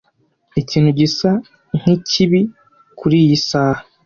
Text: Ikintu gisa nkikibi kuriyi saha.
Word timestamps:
Ikintu 0.61 0.89
gisa 0.99 1.29
nkikibi 1.77 2.41
kuriyi 2.97 3.37
saha. 3.47 3.81